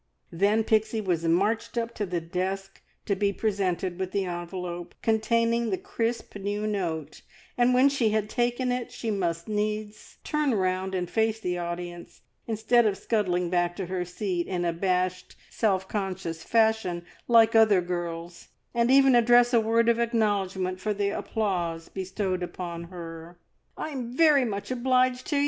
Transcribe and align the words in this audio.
Then 0.31 0.63
Pixie 0.63 0.99
was 0.99 1.25
marched 1.25 1.77
up 1.77 1.93
to 1.93 2.07
the 2.07 2.19
desk 2.19 2.81
to 3.05 3.15
be 3.15 3.31
presented 3.31 3.99
with 3.99 4.13
the 4.13 4.25
envelope 4.25 4.95
containing 5.03 5.69
the 5.69 5.77
crisp 5.77 6.35
new 6.37 6.65
note, 6.65 7.21
and 7.55 7.71
when 7.75 7.87
she 7.87 8.09
had 8.09 8.27
taken 8.27 8.71
it 8.71 8.91
she 8.91 9.11
must 9.11 9.47
needs 9.47 10.17
turn 10.23 10.55
round 10.55 10.95
and 10.95 11.07
face 11.07 11.39
the 11.39 11.59
audience, 11.59 12.21
instead 12.47 12.87
of 12.87 12.97
scuttling 12.97 13.51
back 13.51 13.75
to 13.75 13.85
her 13.85 14.03
seat 14.03 14.47
in 14.47 14.65
abashed, 14.65 15.35
self 15.51 15.87
conscious 15.87 16.43
fashion 16.43 17.05
like 17.27 17.53
other 17.53 17.79
girls, 17.79 18.47
and 18.73 18.89
even 18.89 19.13
address 19.13 19.53
a 19.53 19.61
word 19.61 19.87
of 19.87 19.99
acknowledgment 19.99 20.79
for 20.79 20.95
the 20.95 21.09
applause 21.09 21.89
bestowed 21.89 22.41
upon 22.41 22.85
her. 22.85 23.37
"I'm 23.77 24.17
very 24.17 24.45
much 24.45 24.71
obliged 24.71 25.27
to 25.27 25.35
ye!" 25.37 25.39